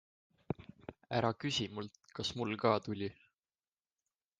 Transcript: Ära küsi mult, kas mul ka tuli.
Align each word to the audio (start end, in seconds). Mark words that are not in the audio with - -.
Ära 1.19 1.31
küsi 1.43 1.69
mult, 1.75 2.01
kas 2.21 2.35
mul 2.41 2.59
ka 2.67 2.77
tuli. 2.87 3.15